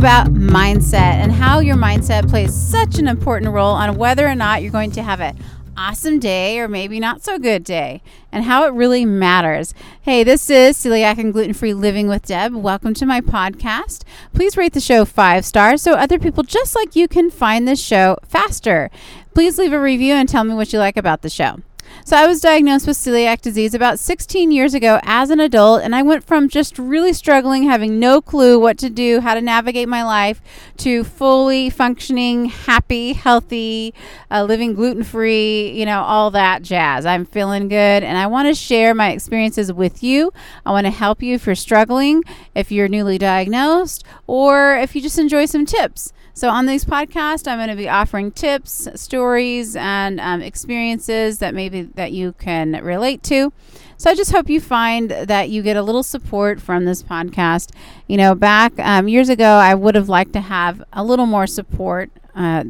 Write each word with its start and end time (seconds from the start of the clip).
about 0.00 0.28
mindset 0.28 0.96
and 0.96 1.30
how 1.30 1.60
your 1.60 1.76
mindset 1.76 2.26
plays 2.26 2.54
such 2.54 2.98
an 2.98 3.06
important 3.06 3.52
role 3.52 3.74
on 3.74 3.98
whether 3.98 4.26
or 4.26 4.34
not 4.34 4.62
you're 4.62 4.72
going 4.72 4.90
to 4.90 5.02
have 5.02 5.20
an 5.20 5.36
awesome 5.76 6.18
day 6.18 6.58
or 6.58 6.66
maybe 6.66 6.98
not 6.98 7.22
so 7.22 7.38
good 7.38 7.62
day 7.62 8.00
and 8.32 8.44
how 8.44 8.64
it 8.64 8.72
really 8.72 9.04
matters. 9.04 9.74
Hey, 10.00 10.24
this 10.24 10.48
is 10.48 10.78
Celiac 10.78 11.18
and 11.18 11.34
Gluten 11.34 11.52
Free 11.52 11.74
Living 11.74 12.08
with 12.08 12.24
Deb. 12.24 12.54
Welcome 12.54 12.94
to 12.94 13.04
my 13.04 13.20
podcast. 13.20 14.04
Please 14.32 14.56
rate 14.56 14.72
the 14.72 14.80
show 14.80 15.04
five 15.04 15.44
stars 15.44 15.82
so 15.82 15.92
other 15.92 16.18
people 16.18 16.44
just 16.44 16.74
like 16.74 16.96
you 16.96 17.06
can 17.06 17.28
find 17.28 17.68
this 17.68 17.78
show 17.78 18.16
faster. 18.26 18.88
Please 19.34 19.58
leave 19.58 19.74
a 19.74 19.78
review 19.78 20.14
and 20.14 20.30
tell 20.30 20.44
me 20.44 20.54
what 20.54 20.72
you 20.72 20.78
like 20.78 20.96
about 20.96 21.20
the 21.20 21.28
show. 21.28 21.60
So, 22.04 22.16
I 22.16 22.26
was 22.26 22.40
diagnosed 22.40 22.86
with 22.86 22.96
celiac 22.96 23.40
disease 23.40 23.74
about 23.74 23.98
16 23.98 24.50
years 24.50 24.74
ago 24.74 25.00
as 25.02 25.30
an 25.30 25.40
adult, 25.40 25.82
and 25.82 25.94
I 25.94 26.02
went 26.02 26.24
from 26.24 26.48
just 26.48 26.78
really 26.78 27.12
struggling, 27.12 27.64
having 27.64 27.98
no 27.98 28.20
clue 28.20 28.58
what 28.58 28.78
to 28.78 28.90
do, 28.90 29.20
how 29.20 29.34
to 29.34 29.40
navigate 29.40 29.88
my 29.88 30.02
life, 30.02 30.40
to 30.78 31.04
fully 31.04 31.70
functioning, 31.70 32.46
happy, 32.46 33.12
healthy, 33.12 33.94
uh, 34.30 34.44
living 34.44 34.74
gluten 34.74 35.04
free, 35.04 35.70
you 35.70 35.86
know, 35.86 36.02
all 36.02 36.30
that 36.32 36.62
jazz. 36.62 37.06
I'm 37.06 37.24
feeling 37.24 37.68
good, 37.68 38.02
and 38.02 38.18
I 38.18 38.26
want 38.26 38.48
to 38.48 38.54
share 38.54 38.94
my 38.94 39.10
experiences 39.10 39.72
with 39.72 40.02
you. 40.02 40.32
I 40.66 40.70
want 40.70 40.86
to 40.86 40.90
help 40.90 41.22
you 41.22 41.34
if 41.34 41.46
you're 41.46 41.54
struggling, 41.54 42.22
if 42.54 42.72
you're 42.72 42.88
newly 42.88 43.18
diagnosed, 43.18 44.04
or 44.26 44.76
if 44.76 44.94
you 44.94 45.02
just 45.02 45.18
enjoy 45.18 45.46
some 45.46 45.66
tips. 45.66 46.12
So 46.40 46.48
on 46.48 46.64
these 46.64 46.86
podcasts, 46.86 47.46
I'm 47.46 47.58
going 47.58 47.68
to 47.68 47.76
be 47.76 47.90
offering 47.90 48.32
tips, 48.32 48.88
stories, 48.94 49.76
and 49.76 50.18
um, 50.18 50.40
experiences 50.40 51.38
that 51.40 51.54
maybe 51.54 51.82
that 51.82 52.12
you 52.12 52.32
can 52.32 52.82
relate 52.82 53.22
to. 53.24 53.52
So 53.98 54.08
I 54.08 54.14
just 54.14 54.32
hope 54.32 54.48
you 54.48 54.58
find 54.58 55.10
that 55.10 55.50
you 55.50 55.60
get 55.60 55.76
a 55.76 55.82
little 55.82 56.02
support 56.02 56.58
from 56.58 56.86
this 56.86 57.02
podcast. 57.02 57.72
You 58.06 58.16
know, 58.16 58.34
back 58.34 58.72
um, 58.78 59.06
years 59.06 59.28
ago, 59.28 59.44
I 59.44 59.74
would 59.74 59.94
have 59.94 60.08
liked 60.08 60.32
to 60.32 60.40
have 60.40 60.82
a 60.94 61.04
little 61.04 61.26
more 61.26 61.46
support. 61.46 62.10
Uh, 62.34 62.64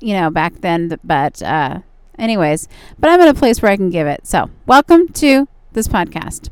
you 0.00 0.14
know, 0.14 0.30
back 0.30 0.60
then, 0.60 1.00
but 1.02 1.42
uh, 1.42 1.80
anyways, 2.16 2.68
but 2.96 3.10
I'm 3.10 3.20
in 3.20 3.26
a 3.26 3.34
place 3.34 3.60
where 3.60 3.72
I 3.72 3.76
can 3.76 3.90
give 3.90 4.06
it. 4.06 4.24
So 4.24 4.50
welcome 4.66 5.08
to 5.14 5.48
this 5.72 5.88
podcast 5.88 6.50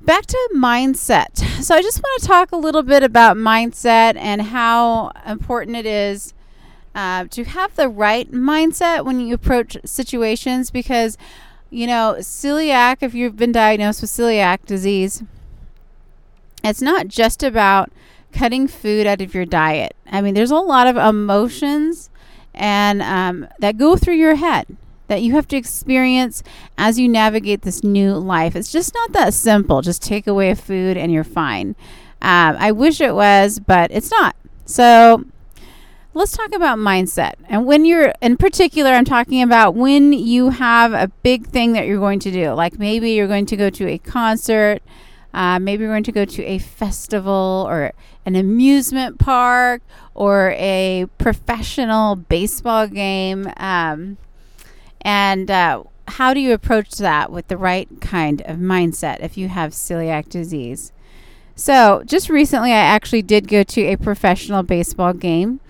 back 0.00 0.26
to 0.26 0.50
mindset. 0.54 1.38
So, 1.60 1.74
I 1.74 1.82
just 1.82 2.02
want 2.02 2.22
to 2.22 2.26
talk 2.26 2.52
a 2.52 2.56
little 2.56 2.82
bit 2.82 3.02
about 3.02 3.36
mindset 3.36 4.16
and 4.16 4.40
how 4.40 5.12
important 5.26 5.76
it 5.76 5.86
is 5.86 6.32
uh, 6.94 7.26
to 7.30 7.44
have 7.44 7.76
the 7.76 7.88
right 7.88 8.30
mindset 8.32 9.04
when 9.04 9.20
you 9.20 9.34
approach 9.34 9.76
situations 9.84 10.70
because, 10.70 11.16
you 11.68 11.86
know, 11.86 12.16
celiac, 12.18 12.98
if 13.00 13.14
you've 13.14 13.36
been 13.36 13.52
diagnosed 13.52 14.00
with 14.00 14.10
celiac 14.10 14.64
disease, 14.66 15.22
it's 16.64 16.82
not 16.82 17.08
just 17.08 17.42
about 17.42 17.90
cutting 18.32 18.66
food 18.66 19.06
out 19.06 19.20
of 19.20 19.34
your 19.34 19.44
diet. 19.44 19.94
I 20.06 20.20
mean, 20.20 20.34
there's 20.34 20.50
a 20.50 20.56
lot 20.56 20.86
of 20.86 20.96
emotions 20.96 22.10
and 22.54 23.02
um, 23.02 23.48
that 23.60 23.76
go 23.76 23.96
through 23.96 24.14
your 24.14 24.36
head 24.36 24.66
that 25.10 25.22
you 25.22 25.32
have 25.32 25.48
to 25.48 25.56
experience 25.56 26.44
as 26.78 26.96
you 27.00 27.08
navigate 27.08 27.62
this 27.62 27.82
new 27.82 28.14
life. 28.14 28.54
It's 28.54 28.70
just 28.70 28.94
not 28.94 29.12
that 29.12 29.34
simple. 29.34 29.82
Just 29.82 30.04
take 30.04 30.28
away 30.28 30.54
food 30.54 30.96
and 30.96 31.12
you're 31.12 31.24
fine. 31.24 31.74
Um, 32.22 32.54
I 32.60 32.70
wish 32.70 33.00
it 33.00 33.12
was, 33.12 33.58
but 33.58 33.90
it's 33.90 34.12
not. 34.12 34.36
So 34.66 35.24
let's 36.14 36.30
talk 36.30 36.54
about 36.54 36.78
mindset. 36.78 37.32
And 37.48 37.66
when 37.66 37.84
you're, 37.84 38.12
in 38.22 38.36
particular, 38.36 38.92
I'm 38.92 39.04
talking 39.04 39.42
about 39.42 39.74
when 39.74 40.12
you 40.12 40.50
have 40.50 40.92
a 40.92 41.08
big 41.24 41.48
thing 41.48 41.72
that 41.72 41.88
you're 41.88 41.98
going 41.98 42.20
to 42.20 42.30
do, 42.30 42.52
like 42.52 42.78
maybe 42.78 43.10
you're 43.10 43.26
going 43.26 43.46
to 43.46 43.56
go 43.56 43.68
to 43.68 43.88
a 43.88 43.98
concert. 43.98 44.80
Uh, 45.34 45.58
maybe 45.58 45.82
you're 45.82 45.92
going 45.92 46.04
to 46.04 46.12
go 46.12 46.24
to 46.24 46.44
a 46.44 46.58
festival 46.58 47.66
or 47.68 47.92
an 48.24 48.36
amusement 48.36 49.18
park 49.18 49.82
or 50.14 50.54
a 50.56 51.06
professional 51.18 52.14
baseball 52.14 52.86
game. 52.86 53.52
Um, 53.56 54.18
and 55.02 55.50
uh, 55.50 55.84
how 56.08 56.34
do 56.34 56.40
you 56.40 56.52
approach 56.52 56.92
that 56.92 57.30
with 57.30 57.48
the 57.48 57.56
right 57.56 57.88
kind 58.00 58.42
of 58.42 58.56
mindset 58.56 59.20
if 59.20 59.36
you 59.36 59.48
have 59.48 59.72
celiac 59.72 60.28
disease? 60.28 60.92
So, 61.54 62.02
just 62.06 62.30
recently, 62.30 62.72
I 62.72 62.76
actually 62.76 63.22
did 63.22 63.46
go 63.46 63.62
to 63.62 63.82
a 63.82 63.96
professional 63.96 64.62
baseball 64.62 65.12
game. 65.12 65.60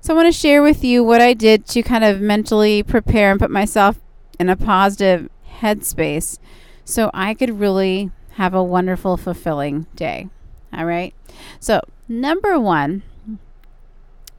So, 0.00 0.12
I 0.12 0.16
want 0.16 0.26
to 0.26 0.38
share 0.38 0.62
with 0.62 0.84
you 0.84 1.02
what 1.02 1.20
I 1.20 1.32
did 1.32 1.66
to 1.68 1.82
kind 1.82 2.04
of 2.04 2.20
mentally 2.20 2.82
prepare 2.82 3.30
and 3.30 3.40
put 3.40 3.50
myself 3.50 3.98
in 4.38 4.48
a 4.48 4.56
positive 4.56 5.30
headspace 5.60 6.38
so 6.84 7.10
I 7.12 7.34
could 7.34 7.58
really 7.58 8.10
have 8.32 8.54
a 8.54 8.62
wonderful, 8.62 9.16
fulfilling 9.16 9.86
day. 9.96 10.28
All 10.72 10.84
right. 10.84 11.14
So, 11.58 11.80
number 12.08 12.58
one, 12.60 13.02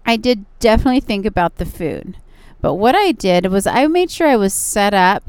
I 0.05 0.15
did 0.15 0.45
definitely 0.59 1.01
think 1.01 1.25
about 1.25 1.57
the 1.57 1.65
food. 1.65 2.17
But 2.61 2.75
what 2.75 2.95
I 2.95 3.11
did 3.11 3.47
was 3.47 3.65
I 3.65 3.87
made 3.87 4.11
sure 4.11 4.27
I 4.27 4.35
was 4.35 4.53
set 4.53 4.93
up 4.93 5.23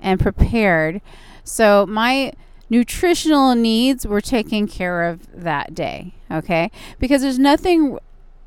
and 0.00 0.20
prepared. 0.20 1.00
So 1.44 1.86
my 1.86 2.32
nutritional 2.68 3.54
needs 3.54 4.06
were 4.06 4.20
taken 4.20 4.68
care 4.68 5.04
of 5.04 5.26
that 5.32 5.74
day. 5.74 6.14
Okay. 6.30 6.70
Because 6.98 7.22
there's 7.22 7.38
nothing 7.38 7.98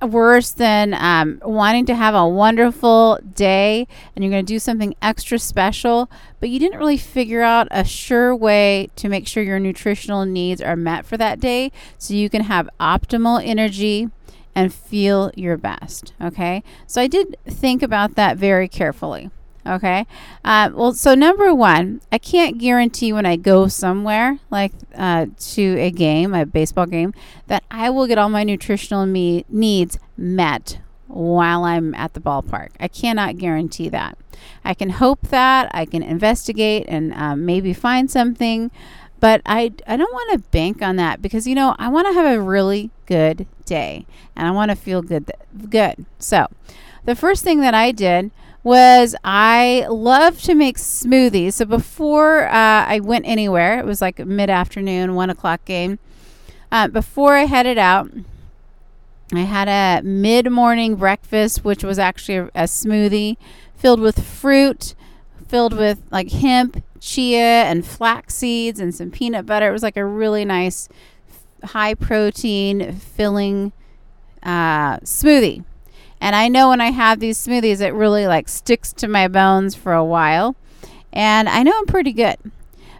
worse 0.01 0.51
than 0.51 0.93
um, 0.93 1.39
wanting 1.45 1.85
to 1.85 1.95
have 1.95 2.13
a 2.15 2.27
wonderful 2.27 3.19
day 3.35 3.87
and 4.15 4.23
you're 4.23 4.31
going 4.31 4.45
to 4.45 4.53
do 4.53 4.59
something 4.59 4.95
extra 5.01 5.39
special, 5.39 6.09
but 6.39 6.49
you 6.49 6.59
didn't 6.59 6.77
really 6.77 6.97
figure 6.97 7.41
out 7.41 7.67
a 7.71 7.83
sure 7.83 8.35
way 8.35 8.89
to 8.95 9.07
make 9.07 9.27
sure 9.27 9.43
your 9.43 9.59
nutritional 9.59 10.25
needs 10.25 10.61
are 10.61 10.75
met 10.75 11.05
for 11.05 11.17
that 11.17 11.39
day 11.39 11.71
so 11.97 12.13
you 12.13 12.29
can 12.29 12.43
have 12.43 12.69
optimal 12.79 13.45
energy 13.45 14.09
and 14.55 14.73
feel 14.73 15.31
your 15.35 15.57
best. 15.57 16.13
Okay. 16.21 16.63
So 16.87 17.01
I 17.01 17.07
did 17.07 17.37
think 17.45 17.81
about 17.81 18.15
that 18.15 18.37
very 18.37 18.67
carefully. 18.67 19.29
Okay. 19.65 20.05
Uh, 20.43 20.69
well, 20.73 20.93
so 20.93 21.15
number 21.15 21.53
one, 21.55 22.01
I 22.11 22.17
can't 22.17 22.57
guarantee 22.57 23.13
when 23.13 23.25
I 23.25 23.37
go 23.37 23.67
somewhere 23.67 24.39
like 24.49 24.73
uh, 24.95 25.27
to 25.53 25.77
a 25.79 25.89
game, 25.89 26.33
a 26.33 26.45
baseball 26.45 26.85
game, 26.85 27.13
that 27.47 27.63
I 27.71 27.89
will 27.89 28.05
get 28.05 28.17
all 28.17 28.29
my 28.29 28.43
nutritional 28.43 29.05
me- 29.05 29.45
needs 29.47 29.97
met 30.17 30.79
while 31.07 31.63
I'm 31.63 31.95
at 31.95 32.13
the 32.13 32.19
ballpark. 32.19 32.69
I 32.79 32.87
cannot 32.87 33.37
guarantee 33.37 33.87
that. 33.89 34.17
I 34.65 34.73
can 34.73 34.89
hope 34.89 35.27
that, 35.27 35.69
I 35.73 35.85
can 35.85 36.03
investigate 36.03 36.85
and 36.89 37.13
um, 37.13 37.45
maybe 37.45 37.71
find 37.71 38.11
something, 38.11 38.71
but 39.23 39.41
I, 39.45 39.71
I 39.87 39.95
don't 39.95 40.11
want 40.11 40.33
to 40.33 40.49
bank 40.49 40.81
on 40.81 40.97
that 40.97 41.21
because, 41.21 41.47
you 41.47 41.55
know, 41.55 41.77
I 41.79 41.87
want 41.87 42.07
to 42.07 42.13
have 42.13 42.25
a 42.25 42.41
really 42.41 42.91
good 43.05 43.47
day 43.63 44.05
and 44.35 44.45
I 44.45 44.51
want 44.51 44.69
to 44.69 44.75
feel 44.75 45.01
good. 45.01 45.27
Th- 45.27 45.69
good. 45.69 46.05
So, 46.19 46.47
the 47.05 47.15
first 47.15 47.41
thing 47.41 47.61
that 47.61 47.73
I 47.73 47.93
did 47.93 48.31
was 48.63 49.15
I 49.23 49.87
love 49.89 50.41
to 50.41 50.55
make 50.55 50.77
smoothies. 50.77 51.53
So, 51.53 51.63
before 51.63 52.47
uh, 52.47 52.51
I 52.85 52.99
went 53.01 53.25
anywhere, 53.25 53.79
it 53.79 53.85
was 53.85 54.01
like 54.01 54.19
mid 54.19 54.49
afternoon, 54.49 55.15
one 55.15 55.29
o'clock 55.29 55.63
game. 55.63 55.99
Uh, 56.69 56.89
before 56.89 57.35
I 57.35 57.45
headed 57.45 57.77
out, 57.77 58.11
I 59.33 59.43
had 59.43 59.69
a 59.69 60.05
mid 60.05 60.51
morning 60.51 60.95
breakfast, 60.97 61.63
which 61.63 61.81
was 61.81 61.97
actually 61.97 62.39
a, 62.39 62.45
a 62.47 62.63
smoothie 62.63 63.37
filled 63.73 64.01
with 64.01 64.21
fruit, 64.21 64.95
filled 65.47 65.77
with 65.77 66.01
like 66.11 66.29
hemp, 66.29 66.83
chia 67.03 67.63
and 67.63 67.85
flax 67.85 68.33
seeds 68.33 68.79
and 68.79 68.95
some 68.95 69.11
peanut 69.11 69.45
butter. 69.45 69.67
It 69.67 69.73
was 69.73 69.83
like 69.83 69.97
a 69.97 70.05
really 70.05 70.45
nice, 70.45 70.87
high 71.63 71.95
protein, 71.95 72.93
filling 72.93 73.73
uh, 74.41 74.97
smoothie. 74.99 75.65
And 76.21 76.35
I 76.35 76.47
know 76.47 76.69
when 76.69 76.79
I 76.79 76.91
have 76.91 77.19
these 77.19 77.37
smoothies, 77.37 77.81
it 77.81 77.93
really 77.93 78.25
like 78.25 78.47
sticks 78.47 78.93
to 78.93 79.09
my 79.09 79.27
bones 79.27 79.75
for 79.75 79.93
a 79.93 80.05
while. 80.05 80.55
And 81.11 81.49
I 81.49 81.63
know 81.63 81.73
I'm 81.77 81.85
pretty 81.85 82.13
good. 82.13 82.37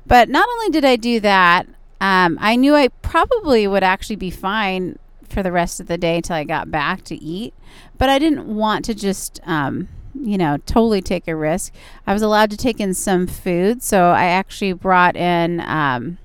But 0.06 0.28
not 0.28 0.50
only 0.56 0.70
did 0.70 0.84
I 0.84 0.98
do 0.98 1.22
that, 1.22 1.66
um, 2.02 2.38
I 2.42 2.58
knew 2.58 2.76
I 2.76 2.90
probably 2.90 3.66
would 3.66 3.84
actually 3.84 4.18
be 4.18 4.30
fine 4.30 5.00
for 5.30 5.42
the 5.42 5.52
rest 5.52 5.80
of 5.80 5.88
the 5.88 5.98
day 5.98 6.18
until 6.18 6.36
I 6.36 6.44
got 6.44 6.70
back 6.70 7.04
to 7.06 7.16
eat. 7.16 7.54
But 7.98 8.10
I 8.10 8.20
didn't 8.20 8.54
want 8.54 8.84
to 8.86 8.94
just 8.94 9.40
um, 9.46 9.88
you 10.20 10.38
know, 10.38 10.58
totally 10.66 11.02
take 11.02 11.28
a 11.28 11.36
risk. 11.36 11.74
I 12.06 12.14
was 12.14 12.22
allowed 12.22 12.52
to 12.52 12.58
take 12.58 12.80
in 12.80 12.94
some 12.94 13.28
food, 13.28 13.82
so 13.82 14.10
I 14.10 14.26
actually 14.26 14.74
brought 14.74 15.16
in 15.16 15.60
um, 15.62 16.18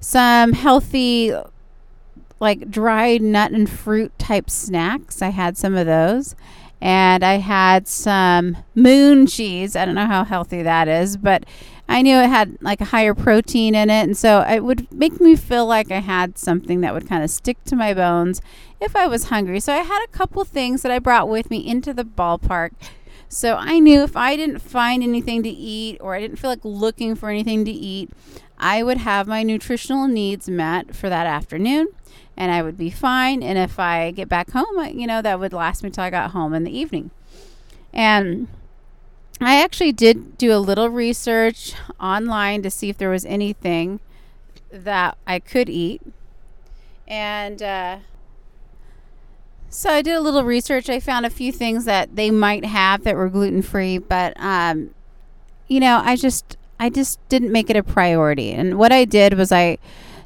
some 0.00 0.52
healthy, 0.52 1.32
like 2.40 2.70
dried 2.70 3.22
nut 3.22 3.52
and 3.52 3.68
fruit 3.68 4.16
type 4.18 4.50
snacks. 4.50 5.22
I 5.22 5.28
had 5.28 5.56
some 5.56 5.74
of 5.74 5.86
those. 5.86 6.34
And 6.80 7.24
I 7.24 7.34
had 7.34 7.88
some 7.88 8.58
moon 8.74 9.26
cheese. 9.26 9.74
I 9.74 9.86
don't 9.86 9.94
know 9.94 10.04
how 10.04 10.22
healthy 10.22 10.62
that 10.62 10.86
is, 10.86 11.16
but 11.16 11.46
I 11.88 12.02
knew 12.02 12.18
it 12.18 12.28
had 12.28 12.56
like 12.60 12.80
a 12.80 12.86
higher 12.86 13.14
protein 13.14 13.74
in 13.74 13.90
it. 13.90 14.02
And 14.04 14.16
so 14.16 14.40
it 14.40 14.64
would 14.64 14.90
make 14.92 15.20
me 15.20 15.36
feel 15.36 15.66
like 15.66 15.90
I 15.90 16.00
had 16.00 16.38
something 16.38 16.80
that 16.80 16.94
would 16.94 17.08
kind 17.08 17.22
of 17.22 17.30
stick 17.30 17.62
to 17.64 17.76
my 17.76 17.92
bones 17.92 18.40
if 18.80 18.96
I 18.96 19.06
was 19.06 19.24
hungry. 19.24 19.60
So 19.60 19.72
I 19.72 19.78
had 19.78 20.02
a 20.04 20.08
couple 20.08 20.44
things 20.44 20.82
that 20.82 20.90
I 20.90 20.98
brought 20.98 21.28
with 21.28 21.50
me 21.50 21.58
into 21.66 21.92
the 21.92 22.04
ballpark. 22.04 22.70
So 23.28 23.56
I 23.56 23.80
knew 23.80 24.02
if 24.02 24.16
I 24.16 24.36
didn't 24.36 24.60
find 24.60 25.02
anything 25.02 25.42
to 25.42 25.48
eat 25.48 25.98
or 26.00 26.14
I 26.14 26.20
didn't 26.20 26.38
feel 26.38 26.50
like 26.50 26.64
looking 26.64 27.14
for 27.14 27.28
anything 27.28 27.64
to 27.64 27.70
eat, 27.70 28.10
I 28.58 28.82
would 28.82 28.98
have 28.98 29.26
my 29.26 29.42
nutritional 29.42 30.08
needs 30.08 30.48
met 30.48 30.94
for 30.94 31.08
that 31.08 31.26
afternoon. 31.26 31.88
and 32.36 32.50
I 32.50 32.62
would 32.62 32.76
be 32.76 32.90
fine. 32.90 33.42
And 33.42 33.58
if 33.58 33.78
I 33.78 34.10
get 34.10 34.28
back 34.28 34.50
home, 34.50 34.98
you 34.98 35.06
know, 35.06 35.22
that 35.22 35.38
would 35.38 35.52
last 35.52 35.82
me 35.82 35.90
till 35.90 36.04
I 36.04 36.10
got 36.10 36.32
home 36.32 36.54
in 36.54 36.64
the 36.64 36.76
evening. 36.76 37.10
And 37.92 38.48
I 39.40 39.62
actually 39.62 39.92
did 39.92 40.38
do 40.38 40.54
a 40.54 40.58
little 40.58 40.88
research 40.88 41.74
online 42.00 42.62
to 42.62 42.70
see 42.70 42.88
if 42.88 42.98
there 42.98 43.10
was 43.10 43.24
anything 43.24 44.00
that 44.70 45.16
I 45.26 45.38
could 45.38 45.68
eat. 45.68 46.02
And 47.06 47.62
uh, 47.62 47.98
so 49.68 49.90
I 49.90 50.02
did 50.02 50.14
a 50.14 50.20
little 50.20 50.44
research. 50.44 50.88
I 50.88 51.00
found 51.00 51.26
a 51.26 51.30
few 51.30 51.52
things 51.52 51.84
that 51.84 52.16
they 52.16 52.30
might 52.30 52.64
have 52.64 53.04
that 53.04 53.16
were 53.16 53.28
gluten 53.28 53.62
free, 53.62 53.98
but 53.98 54.32
um, 54.38 54.94
you 55.68 55.80
know, 55.80 56.00
I 56.04 56.16
just 56.16 56.56
I 56.78 56.90
just 56.90 57.18
didn't 57.28 57.52
make 57.52 57.70
it 57.70 57.76
a 57.76 57.82
priority. 57.82 58.52
And 58.52 58.78
what 58.78 58.92
I 58.92 59.04
did 59.04 59.34
was 59.34 59.52
I 59.52 59.78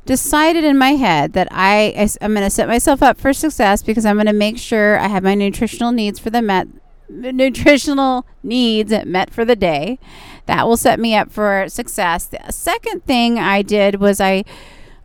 decided 0.07 0.65
in 0.65 0.79
my 0.79 0.93
head 0.93 1.35
that 1.35 1.49
I, 1.51 1.93
I 1.97 2.25
am 2.25 2.35
going 2.35 2.47
to 2.47 2.51
set 2.51 2.69
myself 2.69 3.03
up 3.03 3.19
for 3.19 3.33
success 3.33 3.83
because 3.83 4.07
I'm 4.07 4.17
going 4.17 4.27
to 4.27 4.33
make 4.33 4.59
sure 4.59 4.99
I 4.99 5.09
have 5.09 5.23
my 5.23 5.35
nutritional 5.35 5.93
needs 5.93 6.19
for 6.19 6.31
the 6.31 6.41
met 6.41 6.67
nutritional 7.09 8.27
needs 8.43 8.93
met 9.05 9.31
for 9.31 9.45
the 9.45 9.57
day. 9.57 9.99
That 10.47 10.67
will 10.67 10.77
set 10.77 10.99
me 10.99 11.15
up 11.15 11.31
for 11.31 11.67
success. 11.69 12.27
The 12.27 12.51
second 12.51 13.05
thing 13.05 13.39
I 13.39 13.63
did 13.63 13.97
was 13.97 14.21
I 14.21 14.45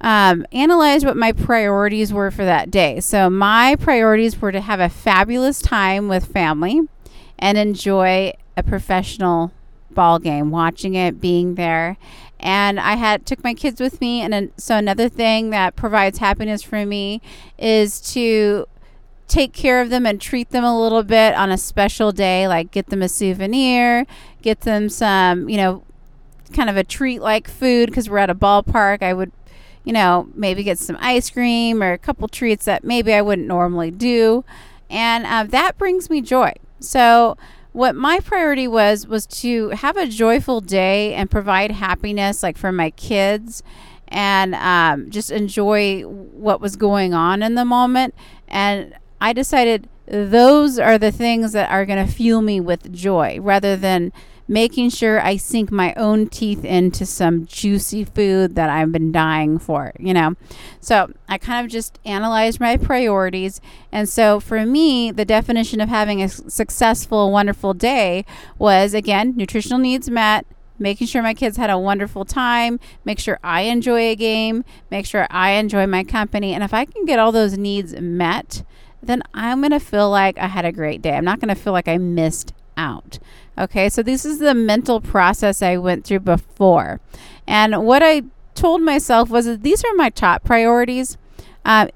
um, 0.02 0.46
analyzed 0.52 1.06
what 1.06 1.18
my 1.18 1.32
priorities 1.32 2.14
were 2.14 2.30
for 2.30 2.44
that 2.46 2.70
day. 2.70 3.00
So 3.00 3.30
my 3.30 3.76
priorities 3.78 4.40
were 4.42 4.52
to 4.52 4.62
have 4.62 4.80
a 4.80 4.90
fabulous 4.90 5.62
time 5.62 6.08
with 6.08 6.26
family 6.26 6.82
and 7.40 7.58
enjoy 7.58 8.34
a 8.56 8.64
professional 8.64 9.52
ball 9.92 10.20
game, 10.20 10.52
watching 10.52 10.96
it, 10.96 11.22
being 11.22 11.56
there. 11.56 11.98
And 12.40 12.80
I 12.80 12.96
had 12.96 13.26
took 13.26 13.42
my 13.44 13.54
kids 13.54 13.80
with 13.80 14.02
me, 14.02 14.20
and 14.22 14.52
so 14.58 14.76
another 14.76 15.08
thing 15.08 15.52
that 15.52 15.78
provides 15.78 16.18
happiness 16.18 16.62
for 16.62 16.86
me 16.86 17.22
is 17.58 18.02
to 18.14 18.68
take 19.28 19.54
care 19.54 19.82
of 19.82 19.90
them 19.90 20.06
and 20.06 20.20
treat 20.20 20.50
them 20.50 20.64
a 20.64 20.80
little 20.82 21.04
bit 21.04 21.34
on 21.36 21.52
a 21.52 21.58
special 21.58 22.12
day, 22.12 22.48
like 22.48 22.72
get 22.72 22.88
them 22.88 23.02
a 23.02 23.10
souvenir, 23.10 24.06
get 24.42 24.62
them 24.62 24.90
some, 24.90 25.50
you 25.50 25.58
know, 25.58 25.84
kind 26.54 26.70
of 26.70 26.78
a 26.78 26.84
treat 26.84 27.22
like 27.22 27.48
food 27.48 27.90
because 27.90 28.10
we're 28.10 28.20
at 28.20 28.30
a 28.30 28.36
ballpark. 28.36 29.02
I 29.02 29.14
would, 29.14 29.32
you 29.84 29.94
know, 29.94 30.30
maybe 30.36 30.64
get 30.64 30.80
some 30.80 30.98
ice 31.00 31.30
cream 31.30 31.82
or 31.82 31.94
a 31.94 31.98
couple 31.98 32.28
treats 32.28 32.66
that 32.66 32.84
maybe 32.84 33.14
I 33.14 33.22
wouldn't 33.22 33.48
normally 33.48 33.92
do. 33.92 34.46
And 34.90 35.26
uh, 35.26 35.44
that 35.50 35.78
brings 35.78 36.10
me 36.10 36.22
joy. 36.22 36.54
So, 36.80 37.38
what 37.72 37.96
my 37.96 38.20
priority 38.20 38.68
was 38.68 39.08
was 39.08 39.26
to 39.26 39.70
have 39.70 39.98
a 39.98 40.06
joyful 40.06 40.62
day 40.62 41.16
and 41.16 41.32
provide 41.32 41.72
happiness 41.72 42.44
like 42.44 42.56
for 42.56 42.72
my 42.72 42.92
kids 42.92 43.64
and 44.10 44.54
um, 44.54 45.10
just 45.10 45.32
enjoy 45.32 46.04
what 46.04 46.62
was 46.62 46.76
going 46.76 47.16
on 47.16 47.42
in 47.42 47.56
the 47.56 47.66
moment 47.66 48.14
and 48.48 48.94
I 49.20 49.34
decided 49.34 49.88
those 50.06 50.78
are 50.78 50.98
the 50.98 51.12
things 51.12 51.54
that 51.54 51.70
are 51.72 51.86
going 51.86 52.06
to 52.06 52.12
fuel 52.12 52.42
me 52.42 52.60
with 52.60 52.92
joy 52.92 53.40
rather 53.40 53.76
than 53.76 54.12
making 54.48 54.90
sure 54.90 55.22
I 55.22 55.38
sink 55.38 55.72
my 55.72 55.94
own 55.94 56.28
teeth 56.28 56.66
into 56.66 57.06
some 57.06 57.46
juicy 57.46 58.04
food 58.04 58.56
that 58.56 58.70
I've 58.70 58.92
been 58.92 59.12
dying 59.12 59.58
for, 59.58 59.94
you 59.98 60.14
know. 60.14 60.36
So 60.82 61.14
I 61.30 61.38
kind 61.38 61.66
of 61.66 61.72
just 61.72 61.98
analyzed 62.06 62.60
my 62.60 62.76
priorities. 62.78 63.62
And 63.92 64.10
so 64.10 64.40
for 64.40 64.66
me, 64.66 65.12
the 65.12 65.26
definition 65.26 65.80
of 65.80 65.90
having 65.90 66.22
a 66.22 66.28
successful, 66.28 67.32
wonderful 67.32 67.74
day 67.74 68.26
was 68.58 68.94
again, 68.94 69.34
nutritional 69.36 69.80
needs 69.80 70.10
met. 70.10 70.46
Making 70.80 71.08
sure 71.08 71.22
my 71.22 71.36
kids 71.36 71.56
had 71.56 71.70
a 71.70 71.78
wonderful 71.78 72.26
time, 72.26 72.80
make 73.06 73.20
sure 73.20 73.40
I 73.44 73.62
enjoy 73.62 74.02
a 74.10 74.16
game, 74.16 74.66
make 74.90 75.06
sure 75.06 75.28
I 75.30 75.52
enjoy 75.52 75.86
my 75.86 76.04
company. 76.04 76.54
And 76.54 76.64
if 76.64 76.74
I 76.74 76.84
can 76.84 77.06
get 77.06 77.20
all 77.20 77.32
those 77.32 77.58
needs 77.58 77.94
met, 78.02 78.64
then 79.08 79.24
I'm 79.34 79.62
going 79.62 79.72
to 79.72 79.80
feel 79.80 80.10
like 80.10 80.38
I 80.38 80.48
had 80.48 80.66
a 80.66 80.72
great 80.72 81.02
day. 81.02 81.16
I'm 81.16 81.26
not 81.26 81.40
going 81.40 81.54
to 81.54 81.62
feel 81.62 81.74
like 81.74 81.88
I 81.88 81.98
missed 81.98 82.54
out. 82.78 83.20
Okay, 83.58 83.90
so 83.90 84.02
this 84.02 84.26
is 84.26 84.40
the 84.40 84.54
mental 84.54 85.00
process 85.00 85.62
I 85.62 85.78
went 85.78 86.06
through 86.06 86.22
before. 86.22 87.00
And 87.48 87.86
what 87.86 88.02
I 88.02 88.24
told 88.56 88.82
myself 88.82 89.30
was 89.30 89.46
that 89.46 89.64
these 89.64 89.84
are 89.84 89.94
my 89.96 90.10
top 90.10 90.44
priorities. 90.44 91.18
Uh, 91.66 91.88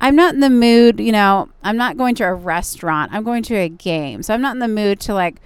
I'm 0.00 0.14
not 0.14 0.34
in 0.34 0.40
the 0.40 0.50
mood, 0.50 1.00
you 1.00 1.12
know, 1.12 1.48
I'm 1.62 1.76
not 1.76 1.96
going 1.96 2.14
to 2.16 2.24
a 2.24 2.34
restaurant, 2.34 3.12
I'm 3.12 3.24
going 3.24 3.42
to 3.44 3.56
a 3.56 3.68
game. 3.68 4.22
So 4.22 4.32
I'm 4.32 4.40
not 4.40 4.54
in 4.54 4.60
the 4.60 4.68
mood 4.68 5.00
to 5.00 5.14
like 5.14 5.36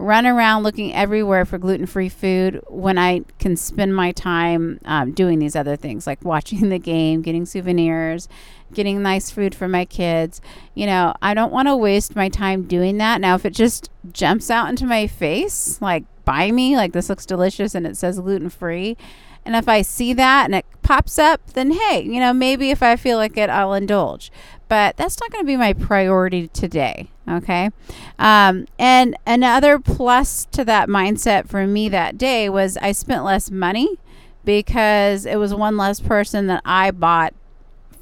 run 0.00 0.26
around 0.26 0.62
looking 0.62 0.94
everywhere 0.94 1.44
for 1.44 1.58
gluten 1.58 1.86
free 1.86 2.08
food 2.08 2.60
when 2.68 2.98
I 2.98 3.22
can 3.38 3.56
spend 3.56 3.94
my 3.94 4.12
time 4.12 4.80
um, 4.84 5.12
doing 5.12 5.38
these 5.38 5.54
other 5.54 5.76
things 5.76 6.06
like 6.06 6.24
watching 6.24 6.68
the 6.70 6.78
game, 6.78 7.22
getting 7.22 7.46
souvenirs, 7.46 8.28
getting 8.72 9.02
nice 9.02 9.30
food 9.30 9.54
for 9.54 9.68
my 9.68 9.84
kids. 9.84 10.40
You 10.74 10.86
know, 10.86 11.14
I 11.20 11.34
don't 11.34 11.52
want 11.52 11.68
to 11.68 11.76
waste 11.76 12.16
my 12.16 12.28
time 12.28 12.64
doing 12.64 12.98
that. 12.98 13.20
Now, 13.20 13.34
if 13.34 13.44
it 13.44 13.54
just 13.54 13.90
jumps 14.12 14.50
out 14.50 14.68
into 14.68 14.86
my 14.86 15.06
face, 15.06 15.80
like 15.80 16.04
by 16.24 16.50
me, 16.50 16.76
like 16.76 16.92
this 16.92 17.08
looks 17.08 17.26
delicious 17.26 17.74
and 17.74 17.86
it 17.86 17.96
says 17.96 18.18
gluten 18.18 18.50
free. 18.50 18.96
And 19.44 19.56
if 19.56 19.68
I 19.68 19.82
see 19.82 20.12
that 20.14 20.44
and 20.44 20.54
it 20.54 20.66
pops 20.82 21.18
up, 21.18 21.44
then 21.54 21.72
hey, 21.72 22.02
you 22.02 22.20
know, 22.20 22.32
maybe 22.32 22.70
if 22.70 22.82
I 22.82 22.96
feel 22.96 23.16
like 23.16 23.36
it, 23.36 23.50
I'll 23.50 23.74
indulge. 23.74 24.30
But 24.68 24.96
that's 24.96 25.18
not 25.20 25.30
going 25.30 25.44
to 25.44 25.46
be 25.46 25.56
my 25.56 25.72
priority 25.72 26.48
today. 26.48 27.10
Okay. 27.30 27.70
Um, 28.18 28.66
and 28.78 29.16
another 29.26 29.78
plus 29.78 30.46
to 30.46 30.64
that 30.64 30.88
mindset 30.88 31.48
for 31.48 31.66
me 31.66 31.88
that 31.88 32.18
day 32.18 32.48
was 32.48 32.76
I 32.78 32.92
spent 32.92 33.24
less 33.24 33.50
money 33.50 33.98
because 34.44 35.26
it 35.26 35.36
was 35.36 35.54
one 35.54 35.76
less 35.76 36.00
person 36.00 36.48
that 36.48 36.62
I 36.64 36.90
bought 36.90 37.34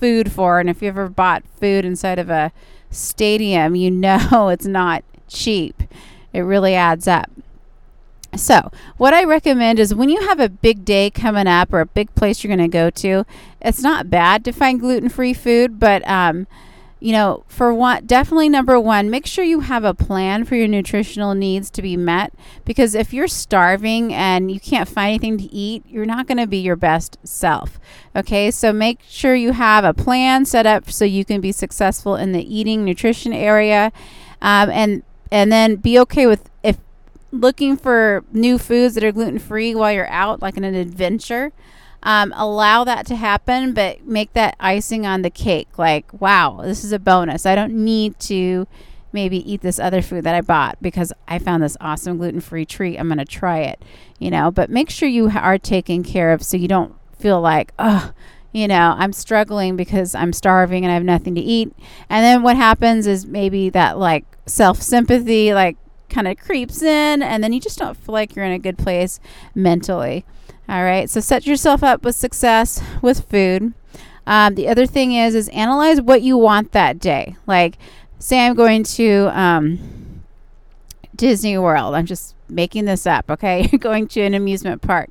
food 0.00 0.32
for. 0.32 0.60
And 0.60 0.70
if 0.70 0.80
you 0.80 0.88
ever 0.88 1.08
bought 1.08 1.42
food 1.60 1.84
inside 1.84 2.18
of 2.18 2.30
a 2.30 2.52
stadium, 2.90 3.74
you 3.74 3.90
know 3.92 4.48
it's 4.48 4.66
not 4.66 5.04
cheap. 5.28 5.82
It 6.32 6.40
really 6.40 6.74
adds 6.74 7.06
up. 7.06 7.30
So, 8.36 8.70
what 8.98 9.14
I 9.14 9.24
recommend 9.24 9.78
is 9.78 9.94
when 9.94 10.10
you 10.10 10.28
have 10.28 10.38
a 10.38 10.50
big 10.50 10.84
day 10.84 11.08
coming 11.08 11.46
up 11.46 11.72
or 11.72 11.80
a 11.80 11.86
big 11.86 12.14
place 12.14 12.44
you're 12.44 12.54
going 12.54 12.70
to 12.70 12.72
go 12.72 12.90
to, 12.90 13.24
it's 13.62 13.80
not 13.80 14.10
bad 14.10 14.44
to 14.44 14.52
find 14.52 14.78
gluten 14.78 15.08
free 15.08 15.32
food, 15.32 15.80
but 15.80 16.06
um, 16.06 16.46
you 17.00 17.12
know, 17.12 17.44
for 17.46 17.72
one, 17.72 18.06
definitely 18.06 18.48
number 18.48 18.78
one, 18.80 19.08
make 19.08 19.26
sure 19.26 19.44
you 19.44 19.60
have 19.60 19.84
a 19.84 19.94
plan 19.94 20.44
for 20.44 20.56
your 20.56 20.66
nutritional 20.66 21.34
needs 21.34 21.70
to 21.70 21.82
be 21.82 21.96
met. 21.96 22.32
Because 22.64 22.94
if 22.94 23.12
you're 23.12 23.28
starving 23.28 24.12
and 24.12 24.50
you 24.50 24.58
can't 24.58 24.88
find 24.88 25.10
anything 25.10 25.38
to 25.38 25.54
eat, 25.54 25.84
you're 25.86 26.06
not 26.06 26.26
going 26.26 26.38
to 26.38 26.46
be 26.46 26.58
your 26.58 26.76
best 26.76 27.16
self. 27.22 27.78
Okay, 28.16 28.50
so 28.50 28.72
make 28.72 29.00
sure 29.06 29.34
you 29.34 29.52
have 29.52 29.84
a 29.84 29.94
plan 29.94 30.44
set 30.44 30.66
up 30.66 30.90
so 30.90 31.04
you 31.04 31.24
can 31.24 31.40
be 31.40 31.52
successful 31.52 32.16
in 32.16 32.32
the 32.32 32.42
eating 32.42 32.84
nutrition 32.84 33.32
area, 33.32 33.92
um, 34.42 34.70
and 34.70 35.02
and 35.30 35.52
then 35.52 35.76
be 35.76 35.98
okay 36.00 36.26
with 36.26 36.50
if 36.62 36.78
looking 37.30 37.76
for 37.76 38.24
new 38.32 38.58
foods 38.58 38.94
that 38.94 39.04
are 39.04 39.12
gluten 39.12 39.38
free 39.38 39.74
while 39.74 39.92
you're 39.92 40.08
out, 40.08 40.42
like 40.42 40.56
in 40.56 40.64
an 40.64 40.74
adventure 40.74 41.52
um, 42.02 42.32
allow 42.36 42.84
that 42.84 43.06
to 43.06 43.16
happen, 43.16 43.72
but 43.74 44.06
make 44.06 44.32
that 44.34 44.56
icing 44.60 45.06
on 45.06 45.22
the 45.22 45.30
cake. 45.30 45.78
Like, 45.78 46.12
wow, 46.20 46.60
this 46.62 46.84
is 46.84 46.92
a 46.92 46.98
bonus. 46.98 47.46
I 47.46 47.54
don't 47.54 47.74
need 47.74 48.18
to 48.20 48.66
maybe 49.12 49.50
eat 49.50 49.62
this 49.62 49.78
other 49.78 50.02
food 50.02 50.24
that 50.24 50.34
I 50.34 50.40
bought 50.40 50.80
because 50.82 51.12
I 51.26 51.38
found 51.38 51.62
this 51.62 51.76
awesome 51.80 52.18
gluten 52.18 52.40
free 52.40 52.64
treat. 52.64 52.98
I'm 52.98 53.08
going 53.08 53.18
to 53.18 53.24
try 53.24 53.60
it, 53.60 53.82
you 54.18 54.30
know, 54.30 54.50
but 54.50 54.70
make 54.70 54.90
sure 54.90 55.08
you 55.08 55.30
are 55.30 55.58
taken 55.58 56.02
care 56.02 56.32
of 56.32 56.42
so 56.42 56.56
you 56.56 56.68
don't 56.68 56.94
feel 57.18 57.40
like, 57.40 57.72
oh, 57.78 58.12
you 58.52 58.68
know, 58.68 58.94
I'm 58.96 59.12
struggling 59.12 59.76
because 59.76 60.14
I'm 60.14 60.32
starving 60.32 60.84
and 60.84 60.90
I 60.90 60.94
have 60.94 61.04
nothing 61.04 61.34
to 61.34 61.40
eat. 61.40 61.72
And 62.08 62.24
then 62.24 62.42
what 62.42 62.56
happens 62.56 63.06
is 63.06 63.26
maybe 63.26 63.70
that 63.70 63.98
like 63.98 64.24
self 64.46 64.80
sympathy, 64.80 65.52
like, 65.52 65.76
kind 66.08 66.26
of 66.26 66.38
creeps 66.38 66.82
in, 66.82 67.22
and 67.22 67.44
then 67.44 67.52
you 67.52 67.60
just 67.60 67.78
don't 67.78 67.96
feel 67.96 68.14
like 68.14 68.34
you're 68.34 68.44
in 68.44 68.52
a 68.52 68.58
good 68.58 68.78
place 68.78 69.20
mentally. 69.54 70.24
All 70.68 70.84
right, 70.84 71.08
so 71.08 71.20
set 71.20 71.46
yourself 71.46 71.82
up 71.82 72.04
with 72.04 72.14
success 72.14 72.82
with 73.00 73.24
food. 73.30 73.72
Um, 74.26 74.54
the 74.54 74.68
other 74.68 74.84
thing 74.84 75.12
is 75.14 75.34
is 75.34 75.48
analyze 75.48 76.02
what 76.02 76.20
you 76.20 76.36
want 76.36 76.72
that 76.72 76.98
day. 76.98 77.36
Like, 77.46 77.78
say 78.18 78.46
I'm 78.46 78.54
going 78.54 78.82
to 78.84 79.30
um, 79.32 80.22
Disney 81.16 81.56
World. 81.56 81.94
I'm 81.94 82.04
just 82.04 82.34
making 82.50 82.84
this 82.84 83.06
up. 83.06 83.30
Okay, 83.30 83.66
you're 83.72 83.78
going 83.78 84.08
to 84.08 84.20
an 84.20 84.34
amusement 84.34 84.82
park. 84.82 85.08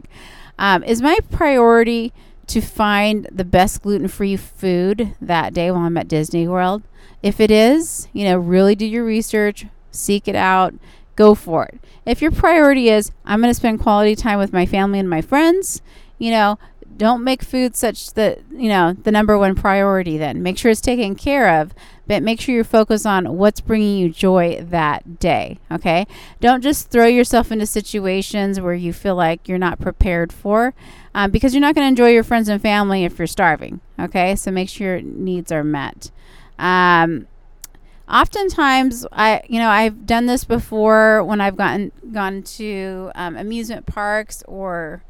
Um, 0.59 0.83
is 0.83 1.01
my 1.01 1.17
priority 1.31 2.13
to 2.47 2.61
find 2.61 3.27
the 3.31 3.43
best 3.43 3.81
gluten-free 3.81 4.37
food 4.37 5.15
that 5.19 5.53
day 5.53 5.71
while 5.71 5.81
I'm 5.81 5.97
at 5.97 6.07
Disney 6.07 6.47
World? 6.47 6.83
If 7.23 7.39
it 7.39 7.49
is, 7.49 8.07
you 8.13 8.25
know, 8.25 8.37
really 8.37 8.75
do 8.75 8.85
your 8.85 9.03
research, 9.03 9.65
seek 9.91 10.27
it 10.27 10.35
out, 10.35 10.75
go 11.17 11.35
for 11.35 11.65
it. 11.65 11.79
If 12.05 12.21
your 12.21 12.31
priority 12.31 12.89
is, 12.89 13.11
I'm 13.25 13.41
going 13.41 13.49
to 13.51 13.59
spend 13.59 13.81
quality 13.81 14.15
time 14.15 14.39
with 14.39 14.53
my 14.53 14.65
family 14.65 14.99
and 14.99 15.09
my 15.09 15.21
friends, 15.21 15.81
you 16.17 16.31
know, 16.31 16.57
don't 16.95 17.23
make 17.23 17.43
food 17.43 17.75
such 17.75 18.13
that 18.13 18.39
you 18.51 18.69
know 18.69 18.93
the 18.93 19.11
number 19.11 19.37
one 19.37 19.55
priority 19.55 20.17
then. 20.17 20.41
Make 20.41 20.57
sure 20.57 20.71
it's 20.71 20.81
taken 20.81 21.15
care 21.15 21.61
of 21.61 21.73
but 22.07 22.23
make 22.23 22.39
sure 22.39 22.55
you're 22.55 22.63
focused 22.63 23.05
on 23.05 23.37
what's 23.37 23.59
bringing 23.59 23.97
you 23.97 24.09
joy 24.09 24.59
that 24.69 25.19
day 25.19 25.59
okay? 25.71 26.07
Don't 26.39 26.61
just 26.61 26.89
throw 26.89 27.05
yourself 27.05 27.51
into 27.51 27.65
situations 27.65 28.59
where 28.59 28.73
you 28.73 28.93
feel 28.93 29.15
like 29.15 29.47
you're 29.47 29.57
not 29.57 29.79
prepared 29.79 30.33
for 30.33 30.73
um, 31.13 31.31
because 31.31 31.53
you're 31.53 31.61
not 31.61 31.75
going 31.75 31.85
to 31.85 31.89
enjoy 31.89 32.09
your 32.09 32.23
friends 32.23 32.49
and 32.49 32.61
family 32.61 33.03
if 33.03 33.19
you're 33.19 33.27
starving 33.27 33.79
okay? 33.99 34.35
So 34.35 34.49
make 34.49 34.69
sure 34.69 34.97
your 34.97 35.01
needs 35.01 35.51
are 35.51 35.63
met. 35.63 36.09
Um, 36.57 37.27
oftentimes 38.09 39.05
i 39.11 39.41
you 39.49 39.59
know 39.59 39.69
i've 39.69 40.05
done 40.05 40.27
this 40.27 40.45
before 40.45 41.23
when 41.23 41.41
i've 41.41 41.57
gotten 41.57 41.91
gone 42.13 42.41
to 42.41 43.11
um, 43.15 43.35
amusement 43.35 43.85
parks 43.85 44.43
or 44.47 45.03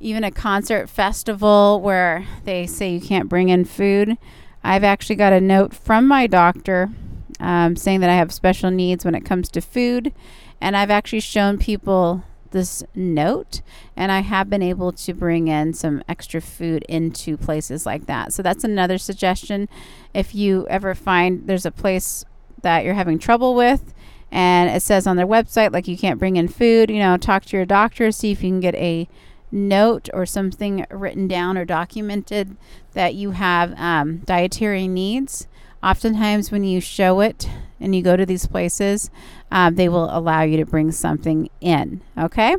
even 0.00 0.24
a 0.24 0.30
concert 0.30 0.88
festival 0.88 1.80
where 1.80 2.26
they 2.44 2.66
say 2.66 2.92
you 2.92 3.00
can't 3.00 3.28
bring 3.28 3.48
in 3.48 3.64
food. 3.64 4.16
I've 4.62 4.84
actually 4.84 5.16
got 5.16 5.32
a 5.32 5.40
note 5.40 5.74
from 5.74 6.06
my 6.06 6.26
doctor 6.26 6.90
um, 7.38 7.76
saying 7.76 8.00
that 8.00 8.10
i 8.10 8.14
have 8.14 8.32
special 8.32 8.70
needs 8.70 9.04
when 9.04 9.14
it 9.14 9.24
comes 9.24 9.48
to 9.50 9.60
food. 9.60 10.12
And 10.60 10.76
i've 10.76 10.90
actually 10.90 11.20
shown 11.20 11.58
people 11.58 12.24
this 12.50 12.82
note 12.94 13.60
and 13.96 14.12
I 14.12 14.20
have 14.20 14.50
been 14.50 14.62
able 14.62 14.92
to 14.92 15.14
bring 15.14 15.48
in 15.48 15.72
some 15.74 16.02
extra 16.08 16.40
food 16.40 16.84
into 16.88 17.36
places 17.36 17.86
like 17.86 18.06
that. 18.06 18.32
So 18.32 18.42
that's 18.42 18.64
another 18.64 18.98
suggestion. 18.98 19.68
If 20.14 20.34
you 20.34 20.66
ever 20.68 20.94
find 20.94 21.46
there's 21.46 21.66
a 21.66 21.70
place 21.70 22.24
that 22.62 22.84
you're 22.84 22.94
having 22.94 23.18
trouble 23.18 23.54
with 23.54 23.94
and 24.30 24.70
it 24.70 24.82
says 24.82 25.06
on 25.06 25.16
their 25.16 25.26
website 25.26 25.72
like 25.72 25.88
you 25.88 25.96
can't 25.96 26.18
bring 26.18 26.36
in 26.36 26.48
food, 26.48 26.90
you 26.90 26.98
know, 26.98 27.16
talk 27.16 27.44
to 27.46 27.56
your 27.56 27.66
doctor, 27.66 28.10
see 28.10 28.32
if 28.32 28.42
you 28.42 28.50
can 28.50 28.60
get 28.60 28.74
a 28.74 29.08
note 29.52 30.08
or 30.12 30.26
something 30.26 30.84
written 30.90 31.28
down 31.28 31.56
or 31.56 31.64
documented 31.64 32.56
that 32.92 33.14
you 33.14 33.30
have 33.32 33.72
um, 33.78 34.18
dietary 34.18 34.88
needs. 34.88 35.46
Oftentimes, 35.82 36.50
when 36.50 36.64
you 36.64 36.80
show 36.80 37.20
it 37.20 37.48
and 37.80 37.94
you 37.94 38.02
go 38.02 38.16
to 38.16 38.26
these 38.26 38.46
places, 38.46 39.10
um, 39.50 39.74
they 39.74 39.88
will 39.88 40.08
allow 40.16 40.42
you 40.42 40.56
to 40.56 40.64
bring 40.64 40.90
something 40.92 41.48
in. 41.60 42.00
Okay? 42.18 42.56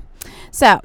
So, 0.52 0.82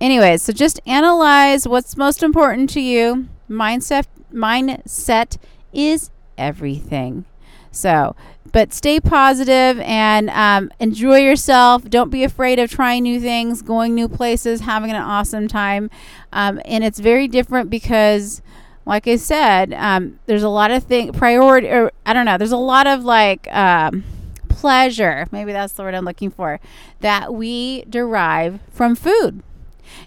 anyways, 0.00 0.42
so 0.42 0.52
just 0.52 0.80
analyze 0.86 1.66
what's 1.66 1.96
most 1.96 2.22
important 2.22 2.70
to 2.70 2.80
you. 2.80 3.28
Mindset, 3.48 4.06
mindset 4.32 5.38
is 5.72 6.10
everything. 6.36 7.24
So, 7.70 8.16
but 8.50 8.72
stay 8.72 8.98
positive 8.98 9.78
and 9.80 10.30
um, 10.30 10.70
enjoy 10.80 11.18
yourself. 11.18 11.84
Don't 11.84 12.10
be 12.10 12.24
afraid 12.24 12.58
of 12.58 12.70
trying 12.70 13.02
new 13.02 13.20
things, 13.20 13.62
going 13.62 13.94
new 13.94 14.08
places, 14.08 14.62
having 14.62 14.90
an 14.90 14.96
awesome 14.96 15.48
time. 15.48 15.90
Um, 16.32 16.60
and 16.64 16.82
it's 16.82 16.98
very 16.98 17.28
different 17.28 17.70
because, 17.70 18.40
like 18.88 19.06
I 19.06 19.16
said, 19.16 19.74
um, 19.74 20.18
there's 20.24 20.42
a 20.42 20.48
lot 20.48 20.70
of 20.70 20.82
things, 20.84 21.14
priority, 21.14 21.68
or 21.68 21.92
I 22.06 22.14
don't 22.14 22.24
know, 22.24 22.38
there's 22.38 22.52
a 22.52 22.56
lot 22.56 22.86
of 22.86 23.04
like, 23.04 23.46
um, 23.54 24.02
pleasure, 24.48 25.26
maybe 25.30 25.52
that's 25.52 25.74
the 25.74 25.82
word 25.82 25.94
I'm 25.94 26.06
looking 26.06 26.30
for, 26.30 26.58
that 27.00 27.34
we 27.34 27.84
derive 27.88 28.60
from 28.72 28.96
food. 28.96 29.42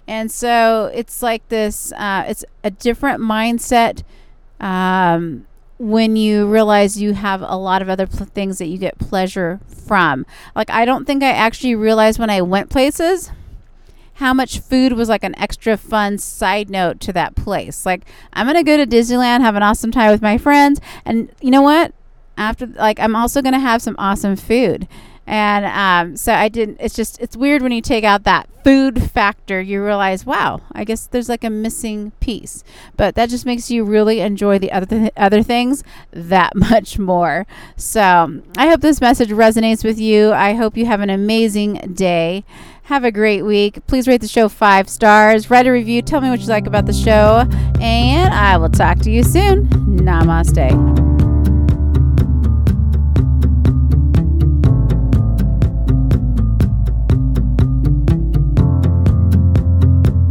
And 0.08 0.32
so 0.32 0.90
it's 0.92 1.22
like 1.22 1.48
this, 1.48 1.92
uh, 1.92 2.24
it's 2.26 2.44
a 2.64 2.72
different 2.72 3.22
mindset 3.22 4.02
um, 4.58 5.46
when 5.78 6.16
you 6.16 6.48
realize 6.48 7.00
you 7.00 7.14
have 7.14 7.40
a 7.40 7.56
lot 7.56 7.82
of 7.82 7.88
other 7.88 8.08
pl- 8.08 8.26
things 8.26 8.58
that 8.58 8.66
you 8.66 8.78
get 8.78 8.98
pleasure 8.98 9.60
from. 9.68 10.26
Like, 10.56 10.70
I 10.70 10.84
don't 10.84 11.04
think 11.04 11.22
I 11.22 11.30
actually 11.30 11.76
realized 11.76 12.18
when 12.18 12.30
I 12.30 12.42
went 12.42 12.68
places 12.68 13.30
how 14.22 14.32
much 14.32 14.60
food 14.60 14.92
was 14.92 15.08
like 15.08 15.24
an 15.24 15.36
extra 15.36 15.76
fun 15.76 16.16
side 16.16 16.70
note 16.70 17.00
to 17.00 17.12
that 17.12 17.34
place. 17.34 17.84
Like, 17.84 18.04
I'm 18.32 18.46
going 18.46 18.56
to 18.56 18.62
go 18.62 18.76
to 18.76 18.86
Disneyland, 18.86 19.40
have 19.40 19.56
an 19.56 19.64
awesome 19.64 19.90
time 19.90 20.12
with 20.12 20.22
my 20.22 20.38
friends, 20.38 20.80
and 21.04 21.28
you 21.40 21.50
know 21.50 21.62
what? 21.62 21.92
after 22.38 22.66
like 22.66 22.98
i'm 22.98 23.14
also 23.14 23.42
going 23.42 23.52
to 23.52 23.58
have 23.58 23.82
some 23.82 23.94
awesome 23.98 24.36
food 24.36 24.88
and 25.26 25.64
um, 25.66 26.16
so 26.16 26.32
i 26.32 26.48
didn't 26.48 26.76
it's 26.80 26.94
just 26.94 27.20
it's 27.20 27.36
weird 27.36 27.62
when 27.62 27.72
you 27.72 27.80
take 27.80 28.04
out 28.04 28.24
that 28.24 28.48
food 28.64 29.02
factor 29.02 29.60
you 29.60 29.82
realize 29.82 30.24
wow 30.24 30.60
i 30.72 30.84
guess 30.84 31.06
there's 31.06 31.28
like 31.28 31.44
a 31.44 31.50
missing 31.50 32.12
piece. 32.20 32.64
But 32.96 33.14
that 33.16 33.28
just 33.28 33.44
makes 33.44 33.70
you 33.70 33.84
really 33.84 34.20
enjoy 34.20 34.58
the 34.58 34.72
other 34.72 34.86
th- 34.86 35.12
other 35.16 35.42
things 35.42 35.84
that 36.10 36.54
much 36.56 36.98
more. 36.98 37.46
So 37.76 38.42
i 38.56 38.68
hope 38.68 38.80
this 38.80 39.00
message 39.00 39.30
resonates 39.30 39.84
with 39.84 39.98
you. 39.98 40.32
I 40.32 40.54
hope 40.54 40.76
you 40.76 40.86
have 40.86 41.00
an 41.00 41.10
amazing 41.10 41.94
day. 41.94 42.44
Have 42.84 43.04
a 43.04 43.12
great 43.12 43.42
week. 43.42 43.86
Please 43.86 44.08
rate 44.08 44.20
the 44.20 44.28
show 44.28 44.48
five 44.48 44.88
stars. 44.88 45.50
Write 45.50 45.66
a 45.66 45.72
review. 45.72 46.02
Tell 46.02 46.20
me 46.20 46.30
what 46.30 46.40
you 46.40 46.46
like 46.46 46.66
about 46.66 46.86
the 46.86 46.92
show. 46.92 47.46
And 47.80 48.32
i 48.34 48.56
will 48.56 48.70
talk 48.70 48.98
to 49.00 49.10
you 49.10 49.22
soon. 49.22 49.66
Namaste 49.68 51.11